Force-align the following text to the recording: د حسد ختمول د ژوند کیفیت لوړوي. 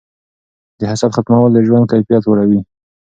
د 0.79 0.81
حسد 0.91 1.11
ختمول 1.17 1.51
د 1.53 1.59
ژوند 1.67 1.85
کیفیت 1.91 2.23
لوړوي. 2.25 2.59